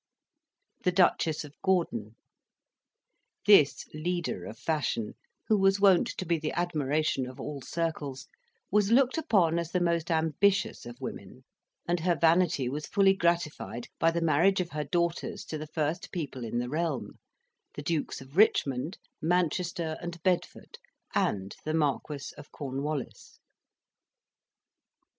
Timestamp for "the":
0.83-0.91, 6.39-6.53, 9.71-9.79, 14.09-14.21, 15.59-15.67, 16.57-16.67, 17.75-17.83, 21.63-21.75